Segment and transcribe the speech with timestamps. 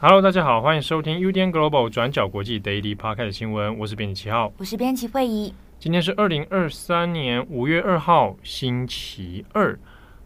[0.00, 5.52] Hello，大家好，欢迎收听 UDN Global 转角国际 Daily Podcast 新闻，我是编辑七号，我是编辑慧仪。
[5.80, 9.76] 今天是二零二三年五月二号，星期二。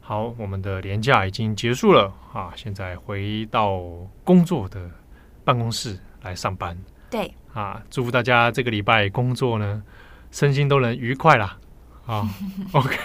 [0.04, 3.80] 好，我们的年假已经结束了啊，现在回到
[4.24, 4.90] 工作的
[5.44, 6.76] 办公室来上班。
[7.08, 9.80] 对啊，祝福大家这个礼拜工作呢，
[10.32, 11.56] 身心都能愉快啦。
[12.04, 12.28] 啊，
[12.74, 12.96] OK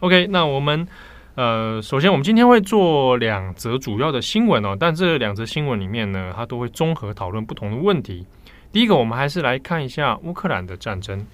[0.00, 0.86] OK，那我们
[1.34, 8.26] 呃，首先我们今天会做两则主要的新闻哦，但这两则新闻里面呢，它都会综合讨论不同的问题。
[8.70, 11.26] 第一个，我们还是来看一下乌克兰的战争。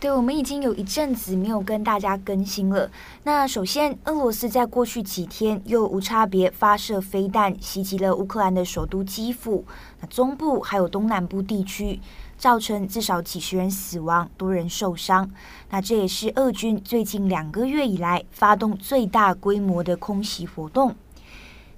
[0.00, 2.90] 对，我们已经有一阵子没有跟大家更新了。
[3.22, 9.62] 那首先，俄罗斯在过去几天又无差别发射飞弹，袭击了乌克兰的首都基辅、
[10.00, 12.00] 那中部还有东南部地区，
[12.38, 15.30] 造成至少几十人死亡，多人受伤。
[15.68, 20.96] 那这也是俄军最近两个月以来发动最大规模的空袭活动。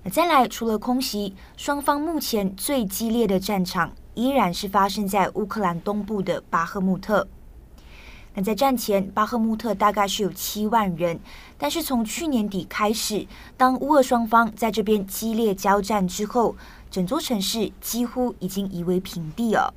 [0.05, 7.27] 那再来，除了空袭，双方目前最激烈的战场依然是发生在乌克兰东部的巴赫穆特。
[8.35, 11.21] 那在战前，巴赫穆特大概是有七万人，
[11.59, 16.57] 但是从去年底开始，当乌俄双方在这边激烈交战之后，
[16.91, 19.75] 整座城市几乎已经夷为平地了。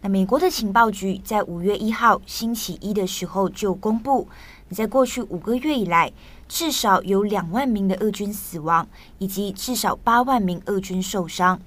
[0.00, 4.26] 那美国的情报局在五月一号星期一的时候就公布，
[4.70, 6.10] 在过去五个月以来，
[6.48, 11.60] 至少有两万名的俄军死亡，以及至少八万名俄军受伤。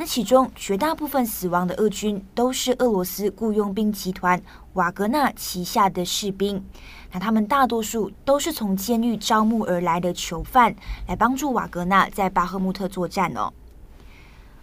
[0.00, 4.40] 那其中绝大部分死亡的俄军都是俄罗斯雇佣兵集团
[4.74, 6.64] 瓦格纳旗下的士兵，
[7.10, 10.76] 那他们大多数都是从监狱招募而来的囚犯，
[11.08, 13.52] 来帮助瓦格纳在巴赫穆特作战哦。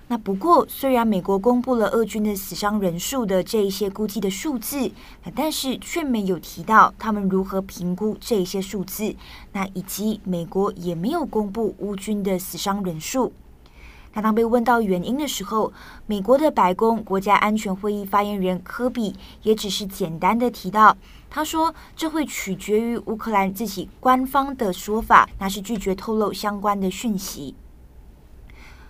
[0.08, 4.90] 那不过，虽然美国公布了俄军的死伤人数的这一些估计的数字，
[5.36, 9.14] 但是却没有提到他们如何评估这一些数字，
[9.52, 13.34] 那以及美国也没有公布乌军的死伤人数。
[14.16, 15.72] 那当被问到原因的时候，
[16.08, 20.96] 美国的白宫国家安全会议发言人科比也只是简单的提到，
[21.30, 27.54] 他说这会取决于乌克兰自己官方的说法，那是拒绝透露相关的讯息。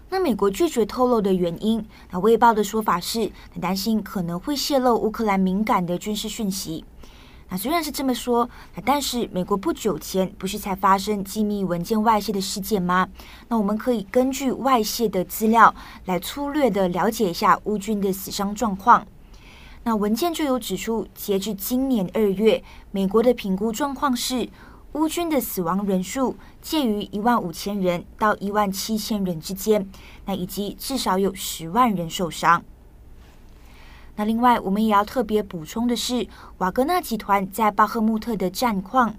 [0.09, 6.85] 那美国拒绝透露的原因，那卫报的说法是，担心可能会泄露乌克兰敏感的军事讯息。
[7.49, 8.49] 那虽然是这么说，
[8.83, 13.07] 但是美国不久前不是才发生机密文件外泄的事件吗？
[13.47, 15.73] 那我们可以根据外泄的资料
[16.05, 19.05] 来粗略的了解一下乌军的死伤状况。
[19.83, 24.49] 那文件就有指出，截至今年二月，美国的评估状况是
[24.93, 29.87] 乌军的死亡人数介于一万五千人到一万七千人之间，
[30.25, 32.63] 那以及至少有十万人受伤。
[34.17, 36.25] 那另外，我们也要特别补充的是，
[36.59, 39.13] 瓦格纳集团在巴赫穆特的战况。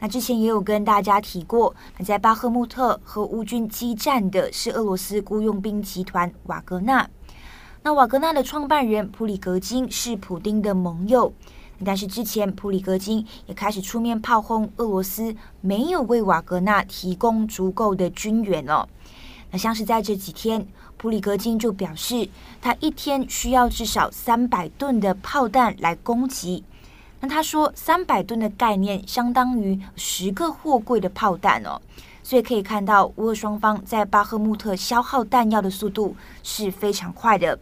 [0.00, 1.74] 那之前也有跟大家提过，
[2.04, 7.08] 在巴赫穆特和乌军激战的是俄罗斯雇佣兵集团瓦格纳。
[7.84, 11.32] 那瓦格纳的创办人普里格金是普丁的盟友，
[11.84, 18.88] 但是之前普里格金也开始出面炮轰俄罗斯没有为瓦格纳提供足够的军援哦。
[19.52, 20.66] 那像是在这几天。
[20.98, 22.28] 普里格金就表示，
[22.60, 26.64] 他一天需要至少三百吨的炮弹来攻击。
[27.20, 31.80] 那他说，三百吨的概念相当于十个货柜的炮弹哦。
[32.22, 37.58] 所以可以看到，乌俄双方在巴赫穆特消耗弹药的速度是非常快的。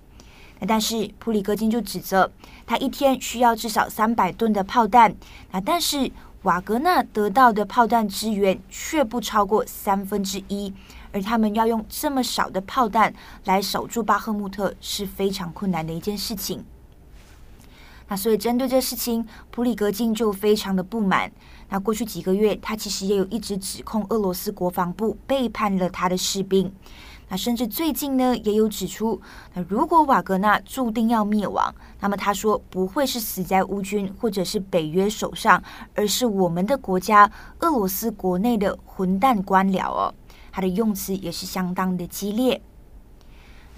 [0.58, 2.30] 那但是普里格金就指责，
[2.66, 5.14] 他一天需要至少三百吨的炮弹。
[5.52, 6.10] 那但是
[6.42, 10.72] 瓦格纳得到的炮弹支援却不超过三分之一。
[11.12, 16.64] 而他们要用这么少的炮弹来守住巴赫穆特是非常困难的一件事情。
[18.08, 21.30] 那所以针对这事情，普里格金就非常的不满。
[21.68, 26.72] 那过去几个月，他其实也有一直指控俄罗斯国防部背叛了他的士兵。
[27.28, 29.20] 那甚至最近呢，也有指出，
[29.52, 35.60] 那如果瓦格纳注定要灭亡，那么他说不会是死在乌军或者是北约手上，
[35.96, 40.14] 而是我们的国家俄罗斯国内的混蛋官僚哦。
[40.56, 42.62] 他的用词也是相当的激烈。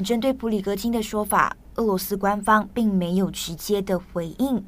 [0.04, 4.64] 针对普里格金的说法，俄罗斯官方并没有直接的回应，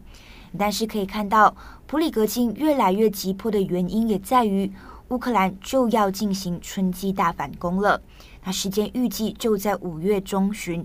[0.59, 1.55] 但是可以看到，
[1.87, 4.73] 普里格金越来越急迫的原因也在于
[5.11, 8.03] 乌克兰就要进行春季大反攻了，
[8.43, 10.85] 那时间预计就在五月中旬，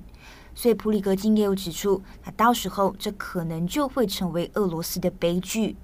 [0.54, 5.75] 所以普里格金也有指出，那到时候这可能就会成为俄罗斯的悲剧。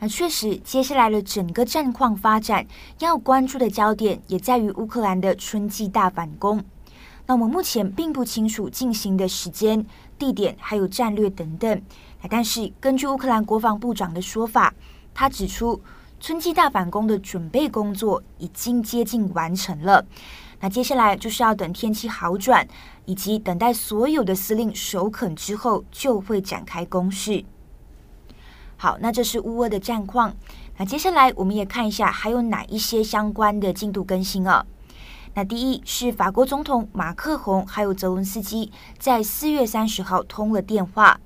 [0.00, 2.66] 那确实，接下来的整个战况发展
[2.98, 6.62] 要关注的焦点也在于乌克兰的春季大反攻。
[7.26, 9.86] 那我们目前并不清楚进行的时间、
[10.18, 11.82] 地点还有战略等等。
[12.28, 14.74] 但是根据乌克兰国防部长的说法，
[15.14, 15.80] 他指出
[16.20, 20.04] 春季大反攻的准备工作已经接近完成了。
[20.60, 22.66] 那接下来就是要等天气好转，
[23.06, 27.42] 以及等待所有的司令首肯之后，就会展开攻势。
[28.76, 30.34] 好，那这是乌俄的战况。
[30.76, 34.64] 那接下来我们也看一下还有哪一些相关的进度更新啊？
[35.34, 41.18] 那第一是法国总统马克宏还有泽伦斯基在四月三十号通了电话。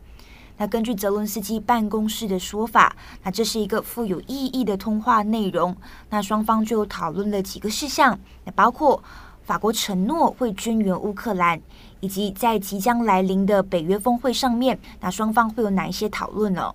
[0.57, 5.77] 那根据泽伦斯基办公室的说法，那这是一个富有意义的通话内容。
[6.11, 9.03] 那双方就讨论了几个事项，那包括
[9.43, 11.61] 法国承诺会军援乌克兰，
[12.01, 16.75] 以及在即将来临的北约峰会上面，那双方会有哪一些讨论呢？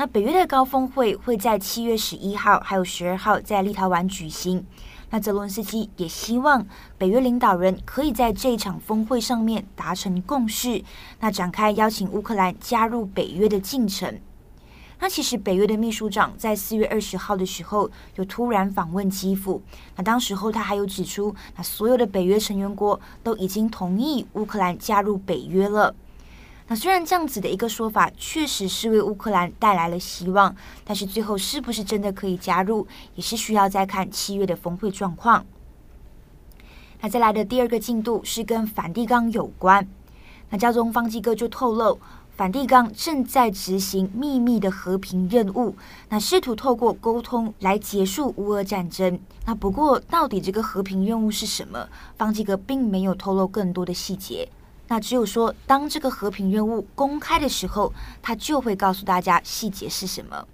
[0.00, 4.64] 那北约的高峰会会在七月十一号还有十二号在立陶宛举行。
[5.10, 6.64] 那泽伦斯基也希望
[6.96, 10.84] 北约领导人可以在这场峰会上面达成共识，
[11.18, 14.20] 那展开邀请乌克兰加入北约的进程。
[15.00, 19.60] 那其实北约的秘书长在四月二十号的时候就突然访问基辅，
[19.96, 25.92] 那当时候他还有指出，那所有的北约成员国都已经同意乌克兰加入北约了。
[26.70, 30.54] 那虽然这样子的一个说法确实是为乌克兰带来了希望，
[30.84, 35.46] 但是最后是不是真的可以加入，也是需要再看七月的峰会状况。
[37.00, 39.88] 那再来的第二个进度是跟梵蒂冈有关。
[40.50, 41.98] 那教宗方济各就透露，
[42.36, 45.74] 梵蒂冈正在执行秘密的和平任务，
[46.10, 49.18] 那试图透过沟通来结束乌俄战争。
[49.46, 51.88] 那不过到底这个和平任务是什么？
[52.18, 54.46] 方济各并没有透露更多的细节。
[54.88, 60.46] 那只有说，当这个和平任务公开的时候，他就会告诉大家细节是什么。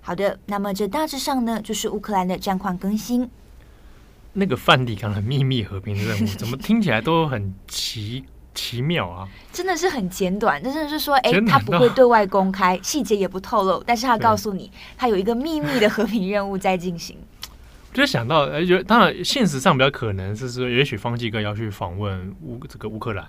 [0.00, 3.30] 好的，那么这大致上呢，就是乌克兰的战况更新。
[4.32, 8.24] 那个梵蒂冈的秘密和平任务，怎么听起来都很奇
[8.54, 9.28] 奇妙啊？
[9.52, 17.18] 真的是很简短，真的是说，哎，他不会对外公开，细节也不透露，但是他告诉你，他有一个秘密的和平任务在进行。
[17.92, 23.26] 就想到，哎，觉得当然，现实上比较可能是说，也许方济各要去访问乌这个乌克兰，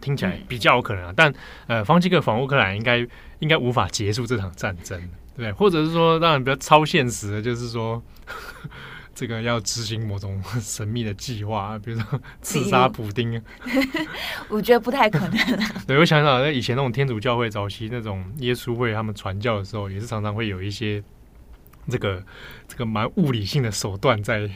[0.00, 1.12] 听起来比较有可能啊。
[1.16, 1.32] 但
[1.66, 2.98] 呃，方济各访乌克兰应该
[3.38, 5.00] 应该无法结束这场战争，
[5.36, 7.96] 对，或者是说，当然比较超现实的，就是说
[8.26, 8.70] 呵呵
[9.14, 13.40] 这个要执行某种神秘的计划，比如说刺杀普丁。
[14.50, 15.38] 我觉得不太可能。
[15.86, 21.02] 对，我想想，以前那种天主教会早期那种耶稣会，他们传教的时候，也是常常会有一些。
[21.88, 22.22] 这个
[22.68, 24.48] 这个蛮物理性的手段在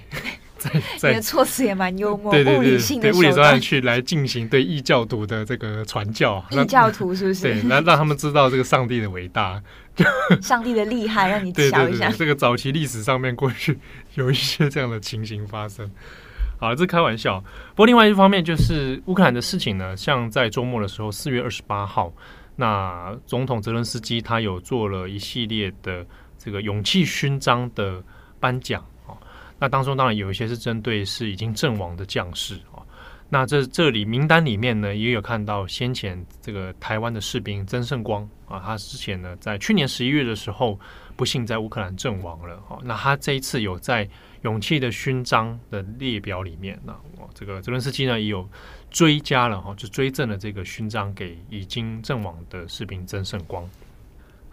[0.57, 2.33] 在 在，你的措辞也蛮幽默。
[2.33, 7.43] 对对对，物理性的对物理手段去来进行对异教徒的这个传教，异教徒是不是？
[7.43, 9.63] 对，来让他们知道这个上帝的伟大，
[10.43, 11.79] 上帝的厉害，让你瞧一下。
[11.85, 13.79] 对对对，这个早期历史上面过去
[14.15, 15.89] 有一些这样的情形发生。
[16.59, 17.39] 好，这是开玩笑。
[17.71, 22.13] 不过另外一方面就是乌克兰的事情呢，像在周末的时候，四月二十八号，
[22.57, 26.05] 那总统泽伦斯基他有做了一系列的。
[26.49, 28.03] 这个勇气勋章的
[28.41, 29.13] 颁奖啊，
[29.59, 32.81] 那当中当然有一些是针对是已经阵亡的将士啊。
[33.29, 40.81] 那这这里名单里面呢，也有看到先前这个台湾的士兵曾圣光啊，他之前呢在去年十一月的时候
[41.17, 42.79] 不幸在乌克兰阵亡了啊。
[42.83, 44.09] 那他这一次有在
[44.41, 46.99] 勇气的勋章的列表里面，那
[47.35, 48.49] 这个泽伦斯基呢也有
[48.91, 53.69] 追加了哈，就追赠了这个勋章给已经阵亡的士兵曾圣光。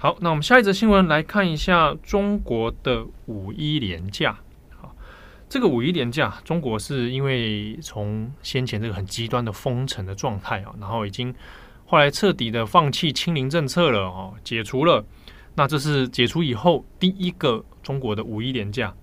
[0.05, 4.37] 好，那我们下一则新闻来看一下中国的五一连假。
[4.69, 4.95] 好，
[5.49, 11.33] 这个五一连假，中国是因为从先前这个很极端的封城的状态啊，然后已经
[11.87, 15.03] 后来彻底的放弃清零政策了哦，解除了。
[15.55, 18.93] 那这是解除以后第一个中国的五一连假，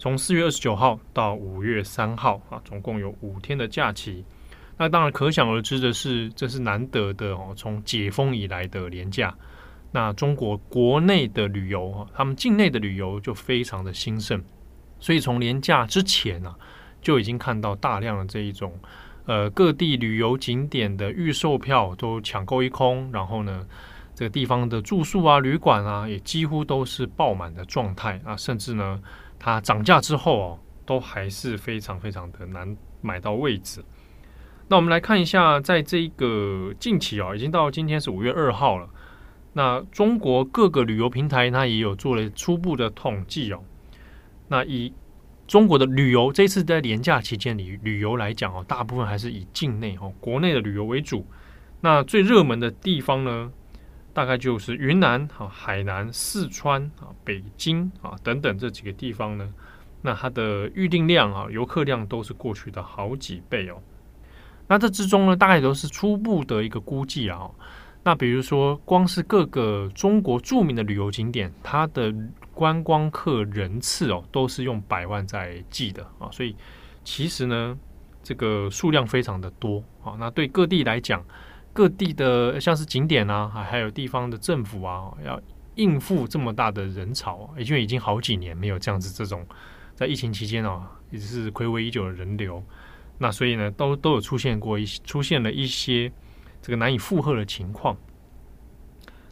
[0.00, 4.24] 从四月二十九号到五月三号啊，总共有五天的假期。
[4.76, 9.32] 那当然可想而知的是，这是难得的哦，从解封以来的连假。
[9.92, 14.40] 那中国国内的旅游啊，他们境内的旅游就非常的兴盛，
[15.00, 16.54] 所以从连假之前啊，
[17.02, 18.78] 就已经看到大量的这一种
[19.24, 23.66] 呃各地旅游景点的预售票都抢购一空，然后呢，
[24.14, 29.02] 这个地方的住宿啊、旅馆啊，也几乎都是爆满的状态啊，甚至呢，
[29.40, 33.84] 它涨价之后哦，都还是非常非常的难买到位置。
[34.68, 38.88] 那我们来看一下，在这个近期啊，已经到今天是五月二号了。
[39.52, 43.62] 那中国各个旅游平台，它也有做了初步的统计哦。
[44.48, 44.92] 那以
[45.46, 51.26] 中国的旅游这次在连假期间里旅游来讲哦，大部分还是以境内哦国内的旅游为主。
[51.80, 53.50] 那最热门的地方呢，
[54.12, 59.52] 大概就是云南啊、海南、四川啊、北京啊等等这几个地方呢，
[60.02, 63.82] 那它的预订量啊、游客量都是过去的好几倍哦。
[64.68, 67.50] 那这之中呢，大概都是初步的一个估计啊。
[68.02, 72.12] 那比如说，光是各个中国著名的旅游景点，它的
[72.54, 76.30] 观光客人次哦，都是用百万在计的啊。
[76.32, 76.56] 所以
[77.04, 77.78] 其实呢，
[78.22, 80.16] 这个数量非常的多啊。
[80.18, 81.22] 那对各地来讲，
[81.74, 85.38] 各地的像是景点啊，还有地方的政府啊，要
[85.74, 89.46] 应付这么大的人潮，因为已经好几年没有这样子这种
[89.94, 92.62] 在疫情期间啊，一直是睽违已久的人流。
[93.18, 96.10] 那所以呢，都都有出现过一些出现了一些
[96.62, 97.96] 这个难以负荷的情况。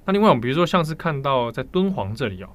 [0.05, 2.49] 那另外，我们比如说像是看到在敦煌这里哦，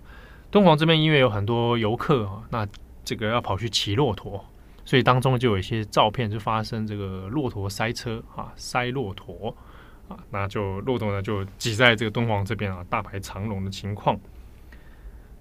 [0.50, 2.68] 敦煌这边因为有很多游客啊，那
[3.06, 4.44] 这个要跑去骑骆驼，
[4.86, 9.56] 所以当中就有一些照片就发生这个骆驼塞车啊，塞骆驼
[10.08, 14.20] 啊，那就骆驼呢就挤在这个敦煌这边啊，大排长龙的情况。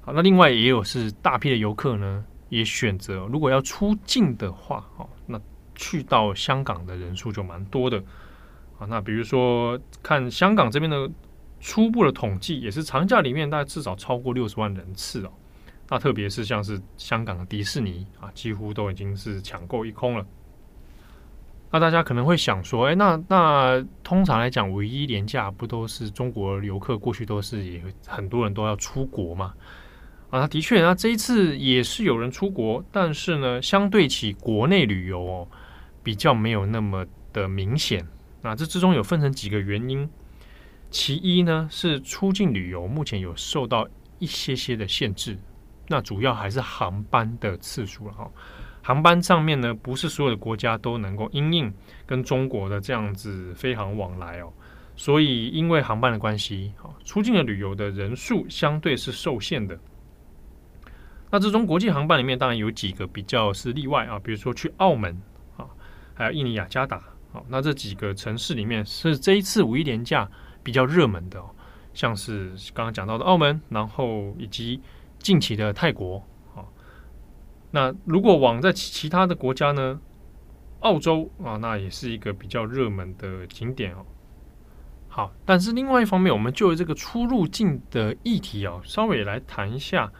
[0.03, 5.41] 好，那另外也有是大批的游客呢，也选择如果要出境的话，哦，那。
[5.75, 8.01] 去到香港的人数就蛮多的
[8.89, 11.11] 那比如说看香港这边的
[11.61, 15.33] 初步的统计，也是长假里面大概至少超过六十万人次哦。
[15.89, 20.27] 那特别是像是香港迪士尼啊，几乎都已经是抢购一空了。
[21.71, 29.55] 那大家可能会想说，哎，那那通常来讲，五一连假不都是中国游客过去都是也很多人都要出国嘛？
[30.31, 35.49] 啊，那的确，那这一次也是有人出国，但是呢，相对起国内旅游哦。
[36.05, 38.05] 比较没有那么的明显，
[38.43, 40.09] 那这之中有分成几个原因。
[40.91, 45.39] 其一呢是出境旅游目前有受到一些些的限制，
[45.89, 48.31] 那主要还是航班的次数了哈。
[48.83, 51.73] 航班上面呢，不是所有的国家都能够因应
[52.05, 54.53] 跟中国的这样子飞航往来哦，
[54.97, 59.79] 所以因为航班的关系，出境的旅游的人数相对是受限的。
[61.31, 65.19] 那这中国际航班里面当然有几个比较是例外啊，比如说去澳门
[65.57, 65.65] 啊。
[66.15, 70.31] 还有印尼雅加达，好，那这几个城市里面是这一次五一连假
[70.63, 71.49] 比较热门的哦，
[71.95, 74.83] 像是刚刚讲到的澳门，然后以及
[75.19, 76.23] 近期的泰国，
[76.55, 76.71] 好，
[77.71, 79.99] 那如果往在其他的国家呢，
[80.81, 84.05] 澳洲啊，那也是一个比较热门的景点哦。
[85.09, 90.13] 好，但是另外一方面，我们就这个出入境的议题啊，稍微来谈一下。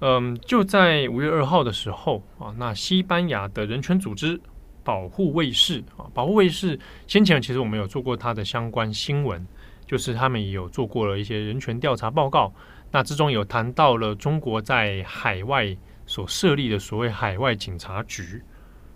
[0.00, 4.40] 嗯，就在五月二号的时候啊，那西班牙的人权组织。
[4.88, 9.46] 保护卫士啊，保护卫士先前其实我们有做过它的相关新闻，
[9.86, 12.50] 就是他们也有做过了一些人权调查报告。
[12.90, 15.76] 那之中有谈到了中国在海外
[16.06, 18.42] 所设立的所谓海外警察局。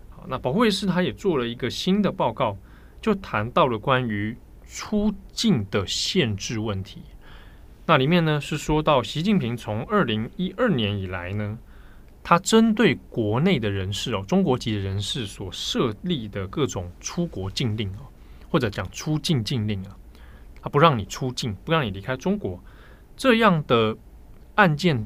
[0.09, 2.57] 好，那保护卫士他也做了一个新的报告，
[2.99, 4.35] 就谈到了关于
[4.65, 7.03] 出境的限制问题。
[7.85, 11.59] 那里面呢是说到习近平从二零一二年以来呢。
[12.25, 18.07] 他针对国内的人士哦，中国籍的人士所设立的各种出国禁令哦，
[18.49, 19.97] 或者讲出境禁令啊，
[20.61, 22.63] 他不让你出境，不让你离开中国，
[23.17, 23.97] 这样的
[24.55, 25.05] 案件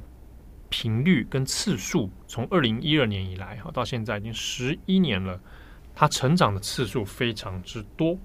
[0.70, 5.40] 频率跟次数，从二零一二年以来哈到现在已经十一年了，
[5.96, 8.16] 它成长的次数非常之多。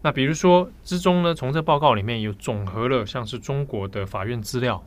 [0.00, 4.80] 那比如说之中呢，从这报告里面有总和了像是中国的法院资料，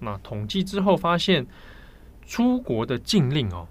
[0.00, 1.46] 那统计之后发现。
[2.30, 3.66] 出国的禁令哦，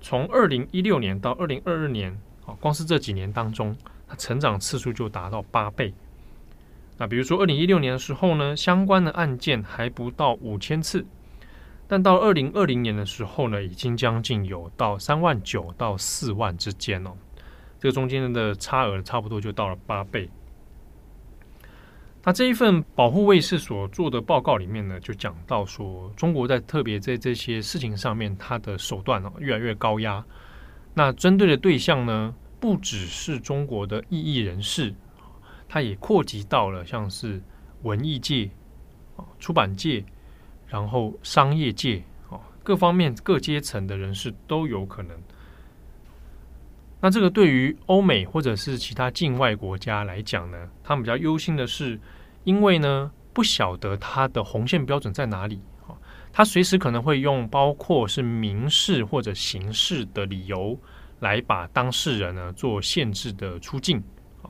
[0.00, 2.16] 从二零一六年到二零二二年，
[2.46, 5.92] 啊，光是这几年当中，它成长次数就达到八倍。
[6.96, 11.04] 那比如说二零一六年的时候呢，相关的案件还不到五千次，
[11.88, 17.16] 但到二零二零年的时候呢，已经将近有到三万九到四万之间哦，
[17.80, 20.30] 这个中间的差额差不多就到了八倍。
[22.26, 30.24] 那这一份保护卫士所做的报告里面呢，就讲到说，中国在特别在这些事情上面，它的手段哦越来越高压。
[30.94, 34.94] 那针对的对象呢，不只是中国的异议人士，
[35.68, 37.42] 它也扩及到了像是
[37.82, 38.48] 文艺界、
[39.38, 40.02] 出版界，
[40.66, 45.14] 然后商业界啊，各方面各阶层的人士都有可能。
[47.04, 52.00] 那这个对于欧美或者是其他境外国家来讲呢，他们比较忧心的是，
[52.44, 55.92] 因为呢不晓得他的红线标准在哪里啊，
[56.32, 60.78] 他随时可能会用包括是民事或者刑事的理由
[61.20, 64.02] 来把当事人呢做限制的出境
[64.40, 64.48] 啊，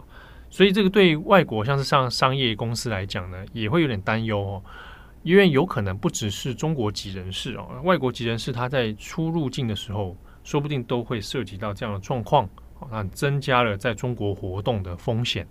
[0.49, 4.63] 所以这个对外国像是像商业公司来讲呢，也会有点担忧哦，
[5.25, 10.17] 因为有可能不只是中国籍人士哦，外国籍人士他在出入境的时候。
[10.45, 12.49] 说不定都会涉及到这样的状况，
[12.91, 15.45] 那增加了在中国活动的风险。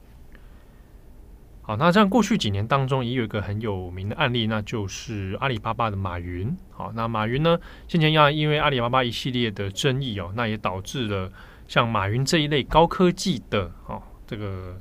[1.65, 6.55] 好，那像过去几年当中，也有一个很有名的案例，那就是阿里巴巴的马云。
[6.69, 7.57] 好，那马云呢，
[7.87, 11.31] 先前要因为阿里巴巴一系列的争议哦，那也导致了
[11.67, 14.77] 像马云这一类高科技的哦，这个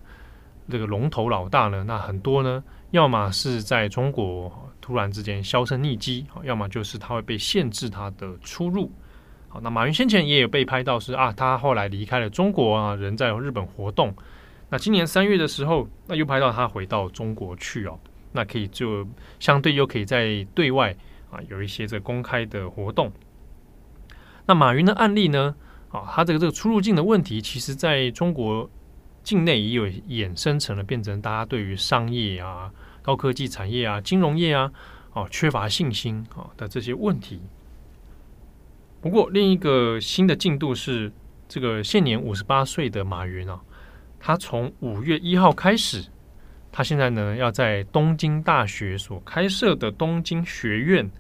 [0.69, 8.90] 这个龙头老大呢，那很多呢，要么是在中国突然之间销声匿迹，要么就是他会被限制他的出入。
[9.52, 14.14] 好，那马云先前也有被拍到是啊，他后来离开了中国啊，人在日本活动。
[14.71, 18.00] 那今年三月的时候，那又拍到他回到中国去哦，
[18.32, 19.06] 那可以就
[19.38, 20.97] 相对又可以在对外
[21.30, 23.12] 啊有一些这公开的活动。
[24.47, 25.54] 那马云的案例呢，
[25.90, 28.71] 啊，他这个这个出入境的问题，其实在中国
[29.23, 34.73] 境内也有衍生成了变成大家对于商业啊、高科技产业啊、金融业啊，
[35.12, 37.38] 哦缺乏信心啊的这些问题。
[39.02, 41.12] 不过另一个新的进度是，
[41.49, 43.61] 这个现年五十八岁的马云啊。
[44.21, 46.06] 他从五月一号开始，
[46.71, 51.11] 他现在呢要在东京大学所开设的东京学院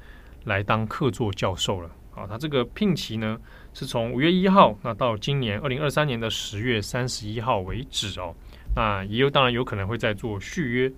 [0.44, 1.90] 来当客座教授了。
[2.14, 3.36] 啊，他这个聘期呢
[3.74, 8.32] 是从五月一号那到今年二零二三年的十月三十一号为止哦。
[8.76, 10.92] 那也有当然有可能会再做续约。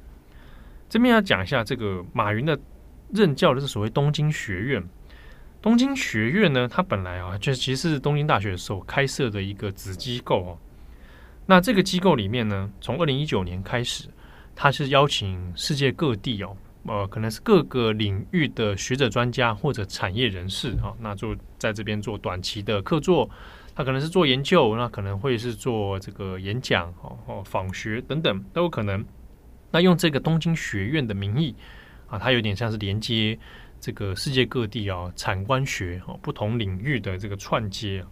[0.90, 2.60] 这边要讲一下这个马云的
[3.14, 4.86] 任教的是所谓东京学院。
[5.64, 10.59] 东京学院呢，它本来啊就其实是东京大学所开设的一个子机构哦。
[11.47, 14.11] 那这个机构里面呢，从二零一九年开始，
[14.54, 16.54] 它是邀请世界各地哦，
[16.85, 23.30] 呃，可能是各个领域的学者、专家或者产业人士啊，那就在这边做短期的客座。
[23.75, 29.02] 他可能是做研究，那可能会是做这个演讲哦、访学等等都有可能。
[29.71, 31.56] 那用这个东京学院的名义
[32.06, 33.38] 啊，它有点像是连接
[33.84, 38.02] 这个世界各地啊产官学哦不同领域的这个串接。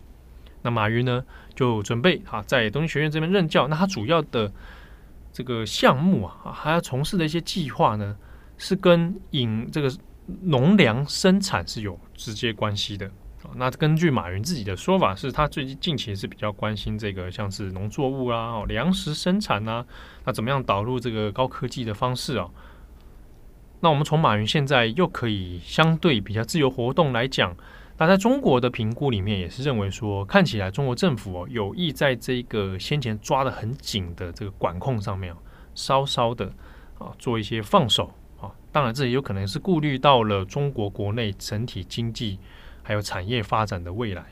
[0.60, 1.24] 那马云呢，
[1.54, 3.66] 就准备啊，在东京学院这边任教。
[3.66, 4.52] 那他主要的
[5.32, 8.14] 这个项目啊，还要从事的一些计划呢，
[8.58, 9.90] 是跟引这个
[10.42, 13.10] 农粮生产是有直接关系的。
[13.54, 19.82] 那根据马云自己的说法，是他最近近期是比较关心这个，像是农作物啊、粮食生产啊，
[20.26, 22.46] 那怎么样导入这个高科技的方式啊？
[23.82, 27.54] 那我们从马云现在又可以相对比较自由活动来讲。
[27.98, 35.34] 那在中国的评估里面，也是认为说，看起来中国政府哦有意在这个先前抓得很紧的这个管控上面，
[35.74, 36.46] 稍稍的
[36.98, 38.50] 啊做一些放手啊。
[38.70, 42.38] 当然，这也有可能是顾虑到了中国国内整体经济
[42.84, 44.24] 还有产业发展的未来。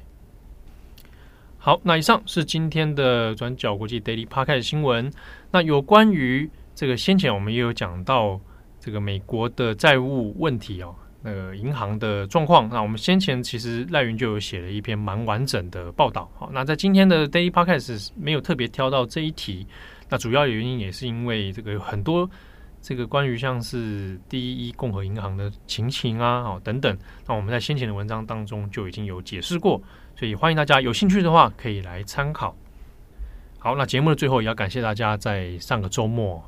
[1.58, 5.12] 好，那以上是今天的转角国际 Daily Podcast 新闻。
[5.50, 8.40] 那有关于这个先前我们也有讲到
[8.80, 10.92] 这个美国的债务问题哦。
[11.22, 16.26] 那个银行的状况，那我们先前其实赖云就有写了一篇蛮完整的报道。
[16.34, 19.66] 好，那在今天的 Daily Podcast 没有特别挑到这一题，
[20.08, 22.26] 那主要原因也是因为这个有很多
[22.80, 29.78] 这个关于像是第一共和银行的情形啊，哦等等，那我们在先前的文章当中就已经有解释过，
[30.16, 32.56] 所以欢迎大家有兴趣的话可以来参考。
[33.58, 36.42] 好，那节目的最后也要感谢大家在上个周末，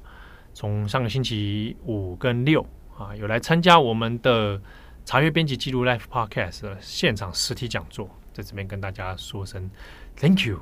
[0.55, 2.67] 从上个星期五跟六。
[2.99, 4.61] 啊，有来参加我们的
[5.05, 9.69] 查阅编辑记录 Live Podcast 的现场实体讲座，在这边跟大家说声
[10.15, 10.61] Thank you，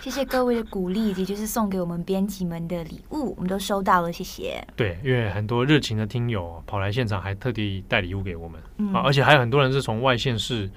[0.00, 4.66] 谢谢各位的鼓励，以及就是送给我们编辑们的礼物，我们都收到了，谢谢。
[4.74, 10.68] 对，因为很多热情的听友跑来现场，还特地带礼物给我们，嗯、啊，而且还有很多人是从外县市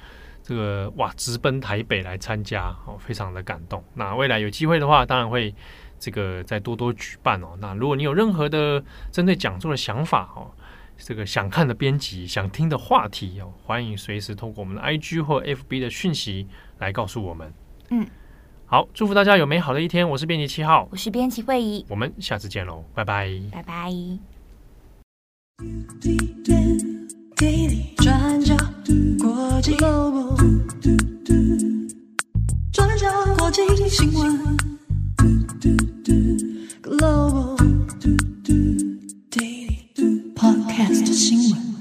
[0.44, 3.82] 这个哇直奔台北来参加，哦，非常的感动。
[3.94, 5.56] 那未来有机会的话，当然会
[6.00, 7.58] 这个再多多举办哦。
[7.60, 10.52] 那如果你有任何的针对讲座的想法哦。
[10.98, 16.48] 这个想看的编辑、想听的话题哦，欢迎随时通过我们的 IG 或 FB 的讯息
[16.80, 17.54] 来告诉我们。
[17.90, 18.08] 嗯，
[18.66, 20.10] 好，祝福大家有美好的一天。
[20.10, 23.92] 我是编辑七号，我是编辑慧仪，我们下次见喽，拜拜，拜拜。
[27.98, 28.56] 转角
[29.20, 29.76] 国际，
[32.72, 34.75] 转角国际新闻。
[35.66, 37.58] Global
[39.32, 41.75] Daily Podcast 新闻。